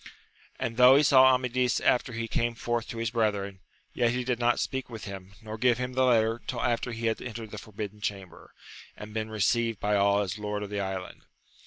And 0.59 0.77
though 0.77 0.95
he 0.95 1.03
saV 1.03 1.35
Amadis 1.35 1.79
after 1.79 2.13
he 2.13 2.27
came 2.27 2.55
forth 2.55 2.87
to 2.87 2.97
his 2.97 3.11
brethren, 3.11 3.59
yet 3.93 4.09
he 4.09 4.23
did 4.23 4.39
not 4.39 4.59
speak 4.59 4.89
with 4.89 5.05
him, 5.05 5.33
nor 5.43 5.59
give 5.59 5.77
him 5.77 5.93
the 5.93 6.05
letter, 6.05 6.41
till 6.47 6.59
after 6.63 6.91
he 6.91 7.05
had 7.05 7.21
entered 7.21 7.51
the 7.51 7.59
Forbidden 7.59 8.01
Chamber, 8.01 8.51
and 8.97 9.13
been 9.13 9.29
re 9.29 9.37
ceived 9.37 9.79
by 9.79 9.95
all 9.95 10.21
as 10.21 10.39
lord 10.39 10.63
of 10.63 10.71
the 10.71 10.79
island. 10.81 11.21